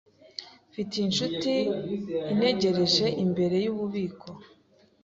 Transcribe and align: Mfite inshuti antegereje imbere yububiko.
Mfite 0.69 0.93
inshuti 1.05 1.53
antegereje 2.29 3.05
imbere 3.23 3.57
yububiko. 3.65 4.29